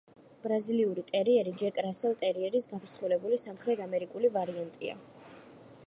[0.43, 4.99] ბრაზილიური ტერიერი ჯეკ რასელ ტერიერის გამსხვილებული სამხრეთამერიკული ვარიანტია.